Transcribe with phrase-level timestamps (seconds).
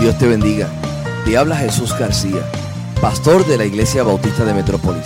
[0.00, 0.66] Dios te bendiga.
[1.26, 2.40] Te habla Jesús García,
[3.02, 5.04] pastor de la Iglesia Bautista de Metrópolis.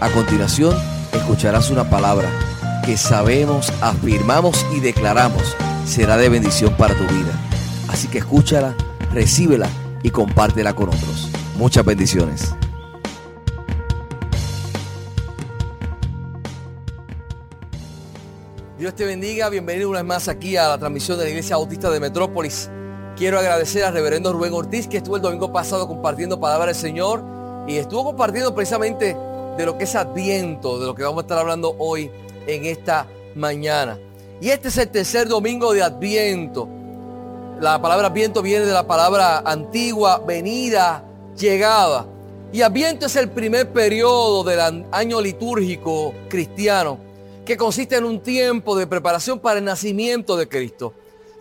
[0.00, 0.76] A continuación,
[1.12, 2.28] escucharás una palabra
[2.84, 7.32] que sabemos, afirmamos y declaramos será de bendición para tu vida.
[7.88, 8.74] Así que escúchala,
[9.12, 9.68] recíbela
[10.02, 11.30] y compártela con otros.
[11.56, 12.56] Muchas bendiciones.
[18.76, 21.88] Dios te bendiga, bienvenido una vez más aquí a la transmisión de la Iglesia Bautista
[21.88, 22.68] de Metrópolis.
[23.16, 27.22] Quiero agradecer al reverendo Rubén Ortiz que estuvo el domingo pasado compartiendo palabra del Señor
[27.68, 29.16] y estuvo compartiendo precisamente
[29.56, 32.10] de lo que es Adviento, de lo que vamos a estar hablando hoy
[32.48, 34.00] en esta mañana.
[34.40, 36.68] Y este es el tercer domingo de Adviento.
[37.60, 41.04] La palabra Adviento viene de la palabra antigua, venida,
[41.38, 42.06] llegada.
[42.52, 46.98] Y Adviento es el primer periodo del año litúrgico cristiano
[47.44, 50.94] que consiste en un tiempo de preparación para el nacimiento de Cristo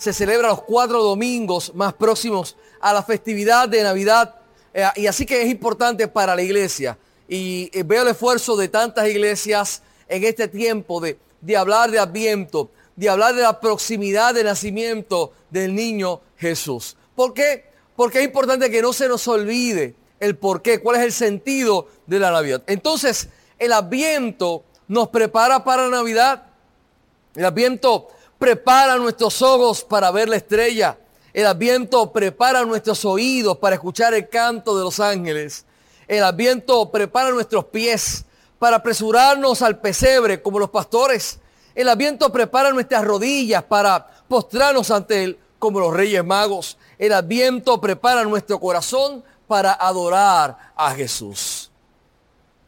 [0.03, 4.35] se celebra los cuatro domingos más próximos a la festividad de Navidad.
[4.73, 6.97] Eh, y así que es importante para la iglesia.
[7.25, 11.99] Y eh, veo el esfuerzo de tantas iglesias en este tiempo de, de hablar de
[11.99, 16.97] Adviento, de hablar de la proximidad del nacimiento del niño Jesús.
[17.15, 17.63] ¿Por qué?
[17.95, 21.87] Porque es importante que no se nos olvide el por qué, cuál es el sentido
[22.07, 22.61] de la Navidad.
[22.67, 26.47] Entonces, el Adviento nos prepara para Navidad.
[27.35, 30.97] El Adviento prepara nuestros ojos para ver la estrella.
[31.33, 35.65] El adviento prepara nuestros oídos para escuchar el canto de los ángeles.
[36.07, 38.25] El adviento prepara nuestros pies
[38.59, 41.39] para apresurarnos al pesebre como los pastores.
[41.75, 46.77] El adviento prepara nuestras rodillas para postrarnos ante él como los reyes magos.
[46.97, 51.71] El adviento prepara nuestro corazón para adorar a Jesús.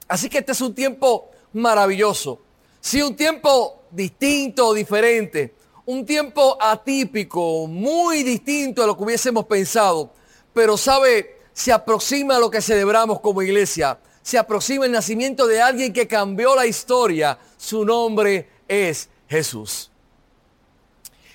[0.07, 2.39] Así que este es un tiempo maravilloso.
[2.81, 5.55] Sí, un tiempo distinto, diferente.
[5.85, 10.11] Un tiempo atípico, muy distinto a lo que hubiésemos pensado,
[10.53, 15.61] pero sabe, se aproxima a lo que celebramos como iglesia, se aproxima el nacimiento de
[15.61, 19.91] alguien que cambió la historia, su nombre es Jesús.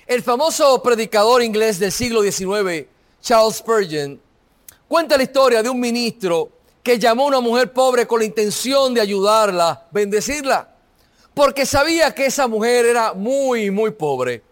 [0.05, 2.87] El famoso predicador inglés del siglo XIX,
[3.21, 4.19] Charles Spurgeon,
[4.89, 6.49] cuenta la historia de un ministro
[6.83, 10.70] que llamó a una mujer pobre con la intención de ayudarla, bendecirla
[11.33, 14.43] porque sabía que esa mujer era muy, muy pobre.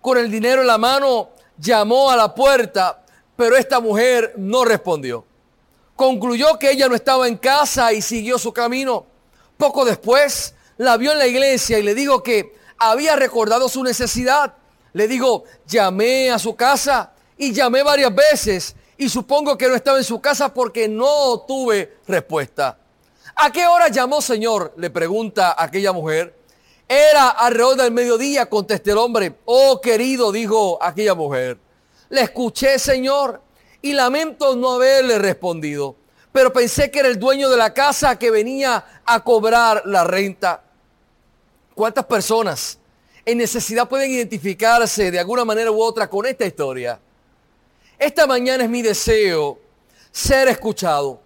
[0.00, 3.02] Con el dinero en la mano, llamó a la puerta,
[3.36, 5.24] pero esta mujer no respondió.
[5.94, 9.06] Concluyó que ella no estaba en casa y siguió su camino.
[9.56, 14.54] Poco después, la vio en la iglesia y le dijo que había recordado su necesidad.
[14.92, 19.98] Le dijo, llamé a su casa y llamé varias veces y supongo que no estaba
[19.98, 22.78] en su casa porque no tuve respuesta.
[23.34, 24.74] ¿A qué hora llamó, Señor?
[24.76, 26.36] Le pregunta aquella mujer.
[26.88, 29.34] Era alrededor del mediodía, contesté el hombre.
[29.46, 31.58] Oh, querido, dijo aquella mujer.
[32.10, 33.40] Le escuché, Señor,
[33.80, 35.96] y lamento no haberle respondido.
[36.32, 40.62] Pero pensé que era el dueño de la casa que venía a cobrar la renta.
[41.74, 42.78] ¿Cuántas personas
[43.24, 47.00] en necesidad pueden identificarse de alguna manera u otra con esta historia?
[47.98, 49.58] Esta mañana es mi deseo
[50.10, 51.20] ser escuchado.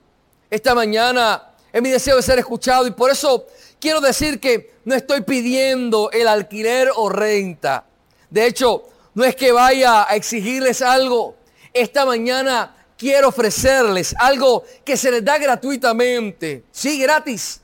[0.48, 3.46] Esta mañana es mi deseo de ser escuchado y por eso
[3.78, 7.84] quiero decir que no estoy pidiendo el alquiler o renta.
[8.30, 11.36] De hecho, no es que vaya a exigirles algo.
[11.74, 16.64] Esta mañana quiero ofrecerles algo que se les da gratuitamente.
[16.72, 17.60] Sí, gratis.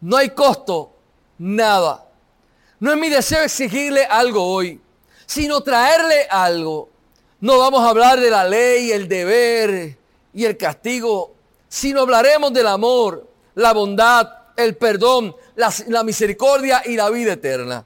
[0.00, 0.92] No hay costo,
[1.38, 2.08] nada.
[2.80, 4.80] No es mi deseo exigirle algo hoy,
[5.26, 6.88] sino traerle algo.
[7.38, 9.96] No vamos a hablar de la ley, el deber
[10.34, 11.37] y el castigo,
[11.68, 17.84] sino hablaremos del amor, la bondad, el perdón, la, misericordia y la vida eterna.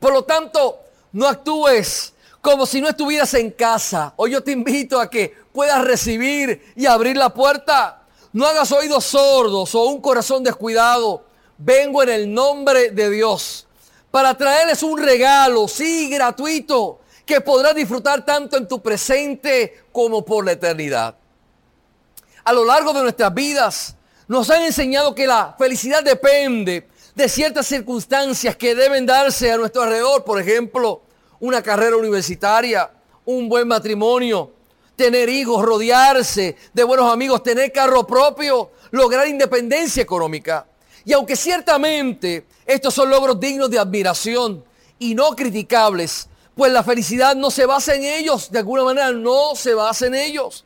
[0.00, 0.80] Por lo tanto,
[1.12, 4.14] no actúes como si no estuvieras en casa.
[4.16, 8.02] Hoy yo te invito a que puedas recibir y abrir la puerta.
[8.32, 11.24] No hagas oídos sordos o un corazón descuidado.
[11.58, 13.66] Vengo en el nombre de Dios
[14.10, 20.44] para traerles un regalo, sí, gratuito, que podrás disfrutar tanto en tu presente como por
[20.44, 21.16] la eternidad.
[22.46, 23.96] A lo largo de nuestras vidas,
[24.28, 29.82] nos han enseñado que la felicidad depende de ciertas circunstancias que deben darse a nuestro
[29.82, 30.22] alrededor.
[30.22, 31.02] Por ejemplo,
[31.40, 32.88] una carrera universitaria,
[33.24, 34.52] un buen matrimonio,
[34.94, 40.68] tener hijos, rodearse de buenos amigos, tener carro propio, lograr independencia económica.
[41.04, 44.64] Y aunque ciertamente estos son logros dignos de admiración
[45.00, 49.56] y no criticables, pues la felicidad no se basa en ellos, de alguna manera no
[49.56, 50.64] se basa en ellos.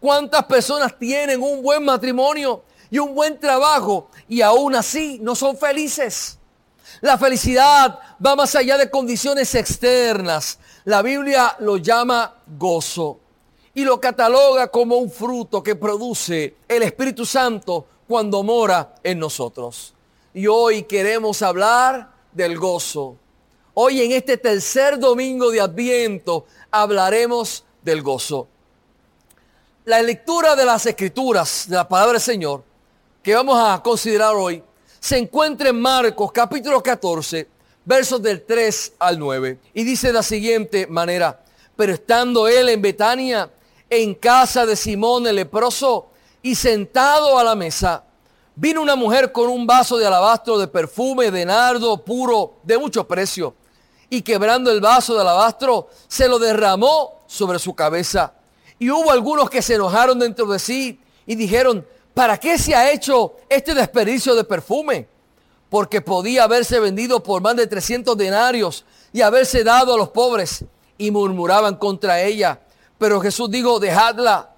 [0.00, 5.56] ¿Cuántas personas tienen un buen matrimonio y un buen trabajo y aún así no son
[5.56, 6.38] felices.
[7.00, 10.58] La felicidad va más allá de condiciones externas.
[10.84, 13.20] La Biblia lo llama gozo.
[13.72, 19.94] y lo cataloga como un fruto que produce el Espíritu Santo cuando mora en nosotros.
[20.34, 23.16] Y hoy queremos hablar del gozo.
[23.74, 28.48] Hoy en este tercer domingo de Adviento hablaremos del gozo.
[29.86, 32.62] La lectura de las escrituras, de la palabra del Señor,
[33.22, 34.62] que vamos a considerar hoy,
[35.00, 37.48] se encuentra en Marcos capítulo 14,
[37.86, 39.58] versos del 3 al 9.
[39.72, 41.42] Y dice de la siguiente manera,
[41.76, 43.50] pero estando él en Betania,
[43.88, 46.08] en casa de Simón el leproso,
[46.42, 48.04] y sentado a la mesa,
[48.54, 53.08] vino una mujer con un vaso de alabastro de perfume de nardo puro de mucho
[53.08, 53.54] precio,
[54.10, 58.34] y quebrando el vaso de alabastro, se lo derramó sobre su cabeza.
[58.80, 62.90] Y hubo algunos que se enojaron dentro de sí y dijeron, ¿para qué se ha
[62.90, 65.06] hecho este desperdicio de perfume?
[65.68, 70.64] Porque podía haberse vendido por más de 300 denarios y haberse dado a los pobres.
[70.96, 72.58] Y murmuraban contra ella.
[72.96, 74.50] Pero Jesús dijo, dejadla.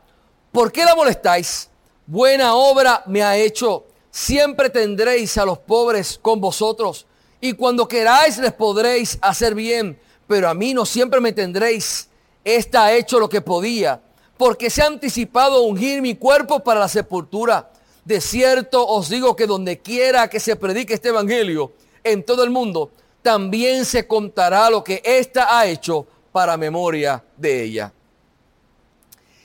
[0.52, 1.68] ¿Por qué la molestáis?
[2.06, 3.86] Buena obra me ha hecho.
[4.12, 7.06] Siempre tendréis a los pobres con vosotros.
[7.40, 9.98] Y cuando queráis les podréis hacer bien.
[10.28, 12.08] Pero a mí no siempre me tendréis.
[12.44, 14.00] Esta ha hecho lo que podía
[14.42, 17.70] porque se ha anticipado ungir mi cuerpo para la sepultura.
[18.04, 22.50] De cierto os digo que donde quiera que se predique este evangelio en todo el
[22.50, 22.90] mundo,
[23.22, 27.92] también se contará lo que ésta ha hecho para memoria de ella.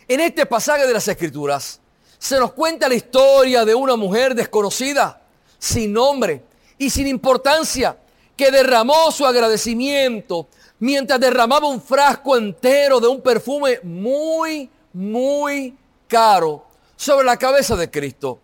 [0.07, 1.79] En este pasaje de las escrituras
[2.17, 5.21] se nos cuenta la historia de una mujer desconocida,
[5.59, 6.41] sin nombre
[6.79, 7.95] y sin importancia,
[8.35, 10.47] que derramó su agradecimiento
[10.79, 15.77] mientras derramaba un frasco entero de un perfume muy muy
[16.07, 16.65] caro
[16.95, 18.39] sobre la cabeza de Cristo.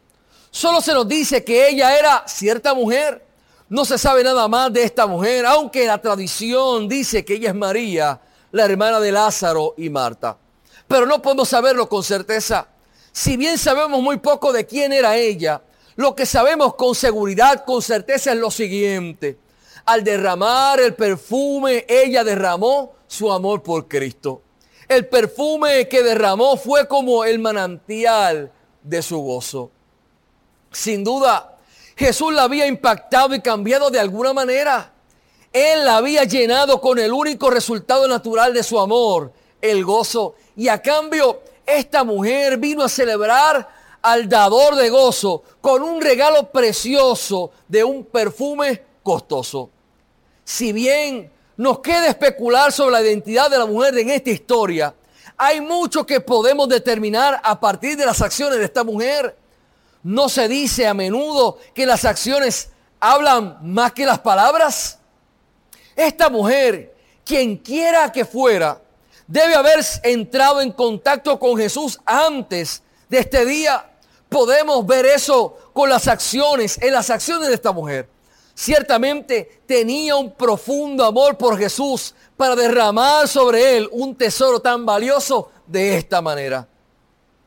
[0.52, 3.26] Solo se nos dice que ella era cierta mujer.
[3.70, 7.56] No se sabe nada más de esta mujer, aunque la tradición dice que ella es
[7.56, 8.22] María,
[8.52, 10.38] la hermana de Lázaro y Marta.
[10.88, 12.68] Pero no podemos saberlo con certeza.
[13.12, 15.60] Si bien sabemos muy poco de quién era ella,
[15.96, 19.40] lo que sabemos con seguridad, con certeza es lo siguiente.
[19.86, 24.43] Al derramar el perfume, ella derramó su amor por Cristo.
[24.94, 28.52] El perfume que derramó fue como el manantial
[28.84, 29.72] de su gozo.
[30.72, 31.58] Sin duda,
[31.96, 34.94] Jesús la había impactado y cambiado de alguna manera.
[35.52, 40.36] Él la había llenado con el único resultado natural de su amor, el gozo.
[40.56, 43.68] Y a cambio, esta mujer vino a celebrar
[44.00, 49.72] al dador de gozo con un regalo precioso de un perfume costoso.
[50.44, 54.94] Si bien nos queda especular sobre la identidad de la mujer en esta historia.
[55.38, 59.38] Hay mucho que podemos determinar a partir de las acciones de esta mujer.
[60.04, 62.70] No se dice a menudo que las acciones
[63.00, 65.00] hablan más que las palabras.
[65.96, 66.96] Esta mujer,
[67.26, 68.82] quien quiera que fuera,
[69.28, 73.90] debe haber entrado en contacto con Jesús antes de este día.
[74.30, 78.10] Podemos ver eso con las acciones, en las acciones de esta mujer.
[78.56, 85.50] Ciertamente tenía un profundo amor por Jesús para derramar sobre él un tesoro tan valioso
[85.66, 86.68] de esta manera.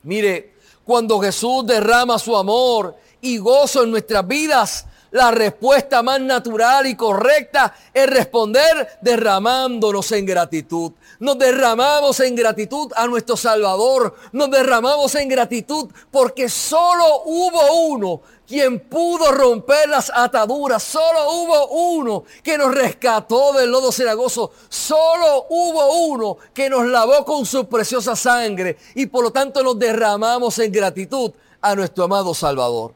[0.03, 0.55] Mire,
[0.85, 6.95] cuando Jesús derrama su amor y gozo en nuestras vidas, la respuesta más natural y
[6.97, 10.93] correcta es responder derramándonos en gratitud.
[11.21, 14.15] Nos derramamos en gratitud a nuestro Salvador.
[14.33, 20.83] Nos derramamos en gratitud porque solo hubo uno quien pudo romper las ataduras.
[20.83, 24.53] Solo hubo uno que nos rescató del lodo cenagoso.
[24.69, 28.77] Solo hubo uno que nos lavó con su preciosa sangre.
[28.95, 32.93] Y por lo tanto nos derramamos en gratitud a nuestro amado Salvador.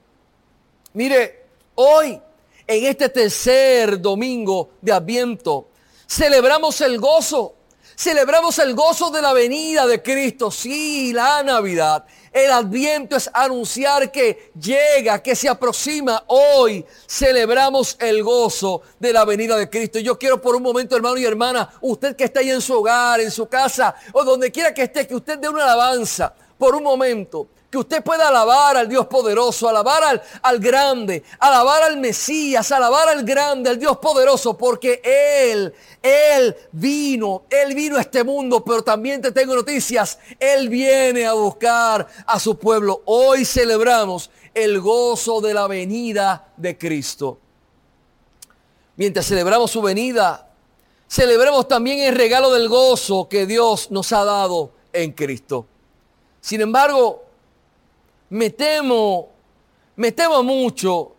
[0.92, 1.39] Mire,
[1.80, 2.20] hoy,
[2.66, 5.68] en este tercer domingo de Adviento,
[6.06, 7.56] celebramos el gozo.
[7.96, 10.50] Celebramos el gozo de la venida de Cristo.
[10.50, 12.06] Sí, la Navidad.
[12.32, 16.22] El adviento es anunciar que llega, que se aproxima.
[16.28, 19.98] Hoy celebramos el gozo de la venida de Cristo.
[19.98, 23.20] Yo quiero por un momento, hermano y hermana, usted que está ahí en su hogar,
[23.20, 26.84] en su casa o donde quiera que esté, que usted dé una alabanza por un
[26.84, 32.72] momento que usted pueda alabar al Dios poderoso, alabar al, al, grande, alabar al Mesías,
[32.72, 35.72] alabar al grande, al Dios poderoso, porque Él,
[36.02, 41.32] Él vino, Él vino a este mundo, pero también te tengo noticias, Él viene a
[41.34, 43.02] buscar a su pueblo.
[43.04, 47.38] Hoy celebramos el gozo de la venida de Cristo.
[48.96, 50.50] Mientras celebramos su venida,
[51.08, 55.66] celebremos también el regalo del gozo que Dios nos ha dado en Cristo.
[56.40, 57.29] Sin embargo,
[58.30, 59.28] me temo,
[59.96, 61.12] me temo mucho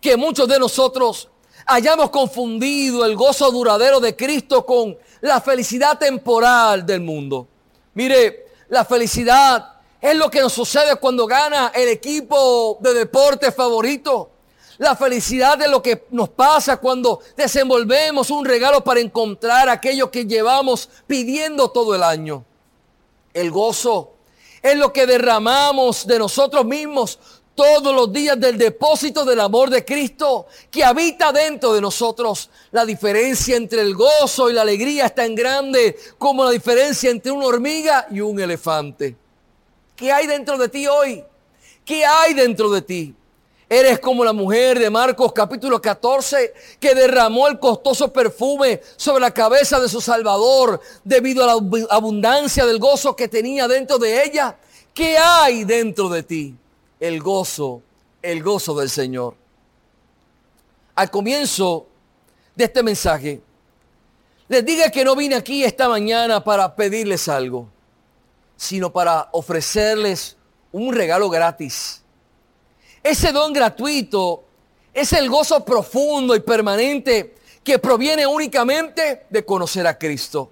[0.00, 1.28] que muchos de nosotros
[1.66, 7.48] hayamos confundido el gozo duradero de Cristo con la felicidad temporal del mundo.
[7.94, 14.30] Mire, la felicidad es lo que nos sucede cuando gana el equipo de deporte favorito.
[14.78, 20.26] La felicidad es lo que nos pasa cuando desenvolvemos un regalo para encontrar aquello que
[20.26, 22.44] llevamos pidiendo todo el año.
[23.32, 24.15] El gozo
[24.66, 27.18] es lo que derramamos de nosotros mismos
[27.54, 32.50] todos los días del depósito del amor de Cristo que habita dentro de nosotros.
[32.70, 37.32] La diferencia entre el gozo y la alegría es tan grande como la diferencia entre
[37.32, 39.16] una hormiga y un elefante.
[39.96, 41.24] ¿Qué hay dentro de ti hoy?
[41.84, 43.14] ¿Qué hay dentro de ti?
[43.68, 49.32] Eres como la mujer de Marcos capítulo 14 que derramó el costoso perfume sobre la
[49.32, 54.56] cabeza de su Salvador debido a la abundancia del gozo que tenía dentro de ella.
[54.94, 56.56] ¿Qué hay dentro de ti?
[57.00, 57.82] El gozo,
[58.22, 59.34] el gozo del Señor.
[60.94, 61.88] Al comienzo
[62.54, 63.42] de este mensaje,
[64.46, 67.68] les diga que no vine aquí esta mañana para pedirles algo,
[68.56, 70.36] sino para ofrecerles
[70.70, 72.04] un regalo gratis
[73.10, 74.42] ese don gratuito
[74.92, 80.50] es el gozo profundo y permanente que proviene únicamente de conocer a Cristo.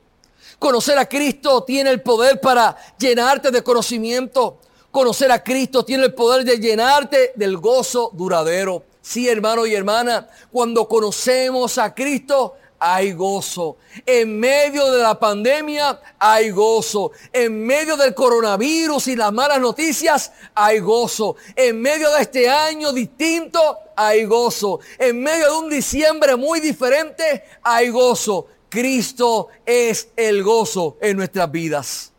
[0.58, 4.58] Conocer a Cristo tiene el poder para llenarte de conocimiento.
[4.90, 8.84] Conocer a Cristo tiene el poder de llenarte del gozo duradero.
[9.02, 12.54] Sí, hermano y hermana, cuando conocemos a Cristo,
[12.86, 13.78] hay gozo.
[14.04, 17.12] En medio de la pandemia hay gozo.
[17.32, 21.36] En medio del coronavirus y las malas noticias hay gozo.
[21.56, 24.80] En medio de este año distinto hay gozo.
[24.98, 28.48] En medio de un diciembre muy diferente hay gozo.
[28.68, 32.12] Cristo es el gozo en nuestras vidas.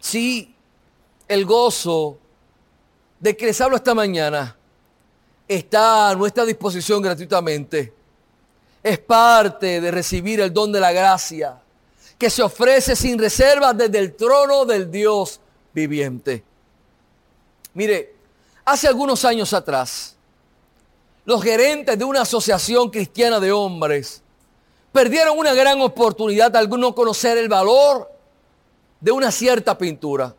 [0.00, 0.56] Sí,
[1.28, 2.18] el gozo
[3.20, 4.56] de que les hablo esta mañana
[5.46, 7.95] está a nuestra disposición gratuitamente
[8.86, 11.60] es parte de recibir el don de la gracia
[12.16, 15.40] que se ofrece sin reservas desde el trono del Dios
[15.72, 16.44] viviente.
[17.74, 18.14] Mire,
[18.64, 20.14] hace algunos años atrás,
[21.24, 24.22] los gerentes de una asociación cristiana de hombres
[24.92, 28.08] perdieron una gran oportunidad al no conocer el valor
[29.00, 30.32] de una cierta pintura.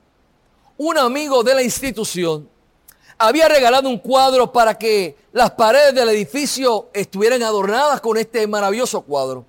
[0.77, 2.49] Un amigo de la institución
[3.17, 9.01] había regalado un cuadro para que las paredes del edificio estuvieran adornadas con este maravilloso
[9.01, 9.45] cuadro.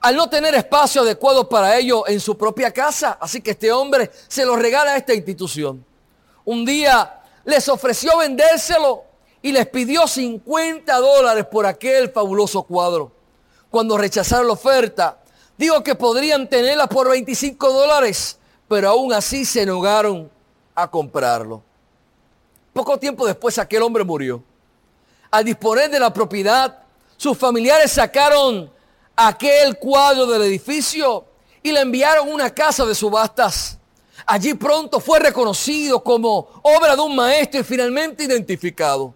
[0.00, 4.10] Al no tener espacio adecuado para ello en su propia casa, así que este hombre
[4.28, 5.84] se lo regala a esta institución.
[6.44, 9.04] Un día les ofreció vendérselo
[9.40, 13.12] y les pidió 50 dólares por aquel fabuloso cuadro.
[13.70, 15.18] Cuando rechazaron la oferta,
[15.56, 20.30] digo que podrían tenerla por 25 dólares, pero aún así se negaron
[20.74, 21.62] a comprarlo.
[22.72, 24.42] Poco tiempo después aquel hombre murió.
[25.30, 26.78] Al disponer de la propiedad,
[27.16, 28.70] sus familiares sacaron
[29.14, 31.24] aquel cuadro del edificio
[31.62, 33.78] y le enviaron una casa de subastas.
[34.26, 39.14] Allí pronto fue reconocido como obra de un maestro y finalmente identificado.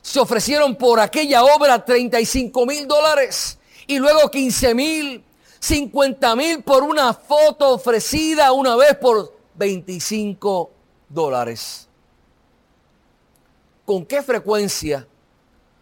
[0.00, 5.24] Se ofrecieron por aquella obra 35 mil dólares y luego 15 mil,
[5.60, 10.70] 50 mil por una foto ofrecida una vez por 25
[11.08, 11.87] dólares.
[13.88, 15.08] ¿Con qué frecuencia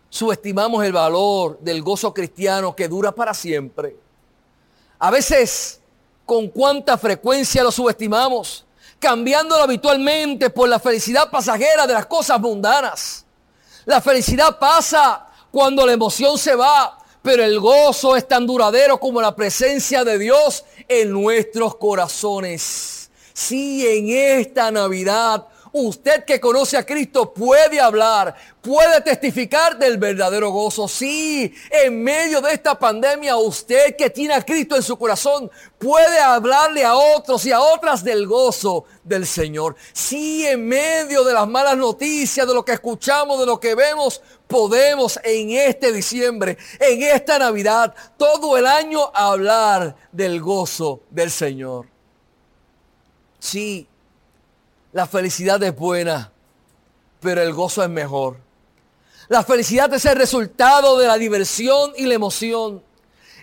[0.09, 3.97] subestimamos el valor del gozo cristiano que dura para siempre?
[5.01, 5.81] A veces,
[6.25, 8.65] ¿con cuánta frecuencia lo subestimamos?
[9.01, 13.27] Cambiándolo habitualmente por la felicidad pasajera de las cosas mundanas.
[13.85, 19.21] La felicidad pasa cuando la emoción se va, pero el gozo es tan duradero como
[19.21, 23.11] la presencia de Dios en nuestros corazones.
[23.33, 25.49] Si en esta Navidad
[25.79, 30.89] Usted que conoce a Cristo puede hablar, puede testificar del verdadero gozo.
[30.89, 36.19] Sí, en medio de esta pandemia, usted que tiene a Cristo en su corazón puede
[36.19, 39.77] hablarle a otros y a otras del gozo del Señor.
[39.93, 44.23] Sí, en medio de las malas noticias, de lo que escuchamos, de lo que vemos,
[44.47, 51.87] podemos en este diciembre, en esta Navidad, todo el año hablar del gozo del Señor.
[53.39, 53.87] Sí,
[54.97, 56.33] la felicidad es buena,
[57.21, 58.39] pero el gozo es mejor.
[59.29, 62.83] La felicidad es el resultado de la diversión y la emoción.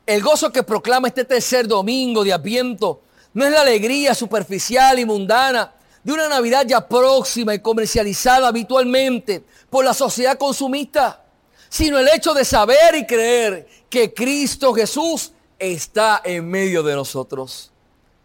[0.04, 3.02] El gozo que proclama este tercer domingo de Adviento
[3.36, 9.44] no es la alegría superficial y mundana de una Navidad ya próxima y comercializada habitualmente
[9.70, 11.24] por la sociedad consumista,
[11.70, 17.72] sino el hecho de saber y creer que Cristo Jesús está en medio de nosotros.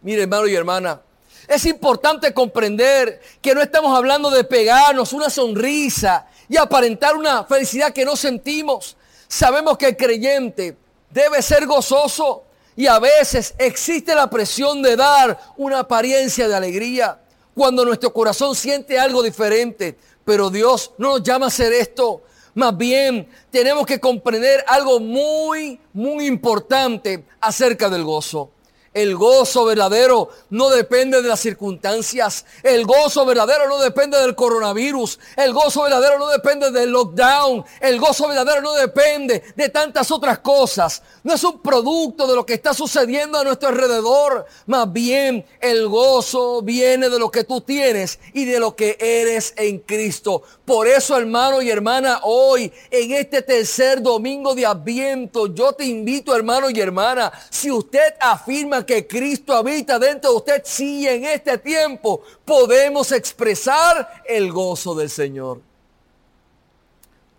[0.00, 1.02] Mire hermano y hermana,
[1.48, 7.92] es importante comprender que no estamos hablando de pegarnos una sonrisa y aparentar una felicidad
[7.92, 8.96] que no sentimos.
[9.26, 10.76] Sabemos que el creyente
[11.10, 12.44] debe ser gozoso
[12.76, 17.18] Y a veces existe la presión de dar una apariencia de alegría
[17.52, 19.98] cuando nuestro corazón siente algo diferente.
[20.24, 22.22] Pero Dios no nos llama a hacer esto.
[22.54, 28.52] Más bien, tenemos que comprender algo muy, muy importante acerca del gozo.
[28.98, 32.44] El gozo verdadero no depende de las circunstancias.
[32.64, 35.20] El gozo verdadero no depende del coronavirus.
[35.36, 37.64] El gozo verdadero no depende del lockdown.
[37.80, 41.00] El gozo verdadero no depende de tantas otras cosas.
[41.22, 44.46] No es un producto de lo que está sucediendo a nuestro alrededor.
[44.66, 49.54] Más bien el gozo viene de lo que tú tienes y de lo que eres
[49.58, 50.42] en Cristo.
[50.64, 56.34] Por eso hermano y hermana, hoy en este tercer domingo de Adviento, yo te invito
[56.34, 61.58] hermano y hermana, si usted afirma que Cristo habita dentro de usted, sí, en este
[61.58, 65.60] tiempo podemos expresar el gozo del Señor.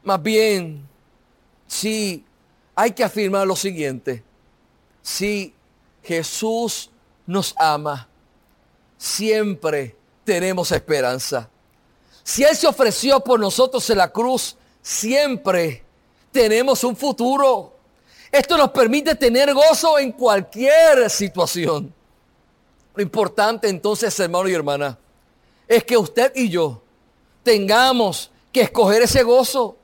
[0.04, 0.88] Más bien,
[1.66, 2.24] sí,
[2.76, 4.24] hay que afirmar lo siguiente.
[5.02, 5.52] Si
[6.04, 6.92] Jesús
[7.26, 8.08] nos ama,
[8.96, 11.50] siempre tenemos esperanza.
[12.24, 15.84] Si Él se ofreció por nosotros en la cruz, siempre
[16.32, 17.74] tenemos un futuro.
[18.32, 21.94] Esto nos permite tener gozo en cualquier situación.
[22.94, 24.98] Lo importante entonces, hermano y hermana,
[25.68, 26.82] es que usted y yo
[27.44, 29.78] tengamos que escoger ese gozo.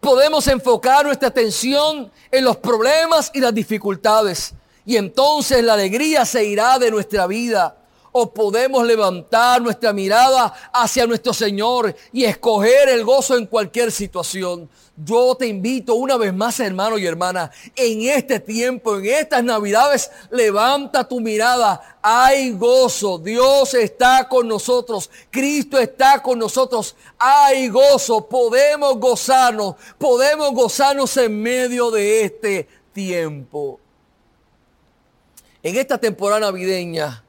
[0.00, 6.44] Podemos enfocar nuestra atención en los problemas y las dificultades y entonces la alegría se
[6.44, 7.76] irá de nuestra vida
[8.18, 14.70] o podemos levantar nuestra mirada hacia nuestro Señor y escoger el gozo en cualquier situación.
[14.96, 20.10] Yo te invito una vez más, hermano y hermana, en este tiempo, en estas navidades,
[20.30, 21.98] levanta tu mirada.
[22.00, 23.18] Hay gozo.
[23.18, 25.10] Dios está con nosotros.
[25.30, 26.96] Cristo está con nosotros.
[27.18, 28.26] Hay gozo.
[28.26, 29.74] Podemos gozarnos.
[29.98, 33.78] Podemos gozarnos en medio de este tiempo.
[35.62, 37.25] En esta temporada navideña,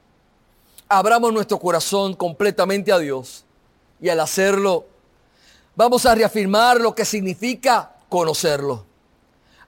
[0.88, 3.44] abramos nuestro corazón completamente a Dios.
[4.00, 4.86] Y al hacerlo,
[5.74, 8.84] vamos a reafirmar lo que significa conocerlo.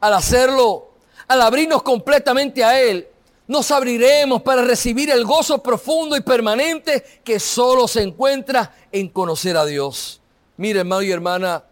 [0.01, 0.91] Al hacerlo,
[1.29, 3.07] al abrirnos completamente a Él,
[3.47, 9.57] nos abriremos para recibir el gozo profundo y permanente que solo se encuentra en conocer
[9.57, 10.21] a Dios.
[10.57, 11.65] Mire, hermano y hermana,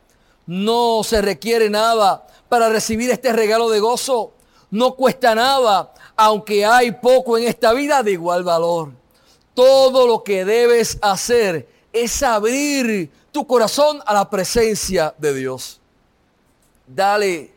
[0.46, 4.32] no se requiere nada para recibir este regalo de gozo.
[4.70, 8.92] No cuesta nada, aunque hay poco en esta vida de igual valor.
[9.58, 15.80] Todo lo que debes hacer es abrir tu corazón a la presencia de Dios.
[16.86, 17.50] Dale,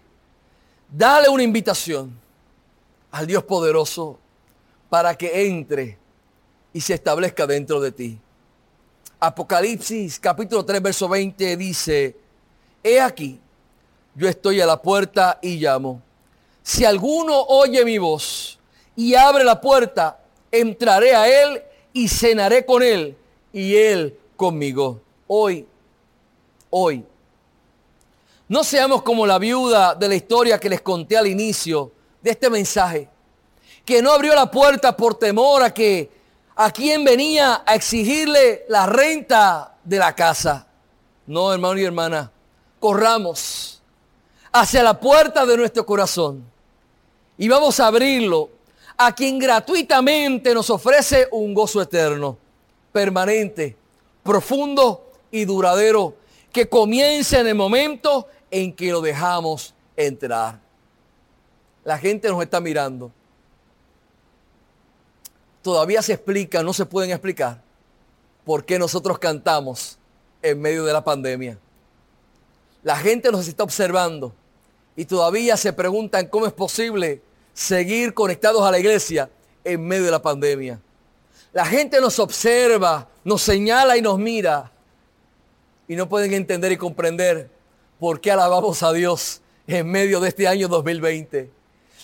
[0.90, 2.20] dale una invitación
[3.12, 4.18] al Dios poderoso
[4.90, 6.00] para que entre
[6.74, 8.20] y se establezca dentro de ti.
[9.20, 12.18] Apocalipsis capítulo 3 verso 20 dice,
[12.84, 13.40] he aquí,
[14.16, 16.02] yo estoy a la puerta y llamo.
[16.64, 18.58] Si alguno oye mi voz
[18.96, 20.20] y abre la puerta,
[20.52, 23.16] entraré a él y cenaré con él
[23.54, 25.02] y él conmigo.
[25.28, 25.66] Hoy,
[26.70, 27.06] hoy,
[28.48, 32.50] no seamos como la viuda de la historia que les conté al inicio de este
[32.50, 33.08] mensaje,
[33.86, 36.10] que no abrió la puerta por temor a que
[36.56, 40.68] a quien venía a exigirle la renta de la casa.
[41.26, 42.32] No, hermano y hermana,
[42.80, 43.82] corramos
[44.52, 46.44] hacia la puerta de nuestro corazón
[47.38, 48.50] y vamos a abrirlo
[49.04, 52.38] a quien gratuitamente nos ofrece un gozo eterno,
[52.92, 53.76] permanente,
[54.22, 56.14] profundo y duradero,
[56.52, 60.60] que comienza en el momento en que lo dejamos entrar.
[61.84, 63.12] La gente nos está mirando.
[65.64, 67.60] Todavía se explica, no se pueden explicar
[68.46, 69.98] por qué nosotros cantamos
[70.44, 71.58] en medio de la pandemia.
[72.84, 74.32] La gente nos está observando
[74.96, 79.30] y todavía se preguntan cómo es posible seguir conectados a la iglesia
[79.64, 80.80] en medio de la pandemia.
[81.54, 84.72] La gente nos observa, nos señala y nos mira
[85.88, 87.50] y no pueden entender y comprender
[88.00, 91.52] por qué alabamos a Dios en medio de este año 2020.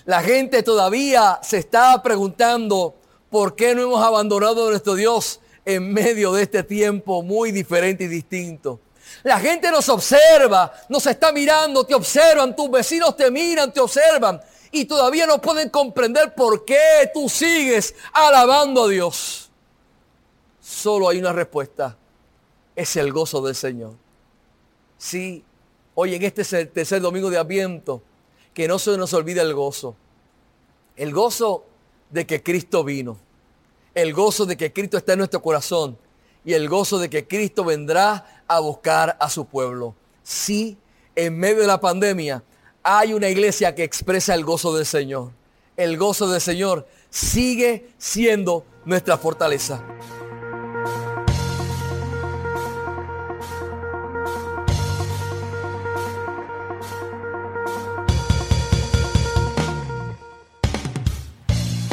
[0.06, 2.96] La gente todavía se está preguntando
[3.30, 8.06] por qué no hemos abandonado a nuestro Dios en medio de este tiempo muy diferente
[8.06, 8.80] y distinto.
[9.24, 14.42] La gente nos observa, nos está mirando, te observan, tus vecinos te miran, te observan
[14.72, 19.50] y todavía no pueden comprender por qué tú sigues alabando a Dios.
[20.62, 21.98] Solo hay una respuesta.
[22.76, 23.94] Es el gozo del Señor.
[24.98, 25.44] Sí,
[25.96, 28.02] hoy en este tercer domingo de Adviento,
[28.54, 29.96] que no se nos olvide el gozo.
[30.96, 31.66] El gozo
[32.10, 33.18] de que Cristo vino.
[33.94, 35.98] El gozo de que Cristo está en nuestro corazón.
[36.44, 39.96] Y el gozo de que Cristo vendrá a buscar a su pueblo.
[40.24, 40.78] Sí,
[41.16, 42.44] en medio de la pandemia
[42.90, 45.32] hay una iglesia que expresa el gozo del Señor.
[45.76, 49.84] el gozo del Señor sigue siendo nuestra fortaleza.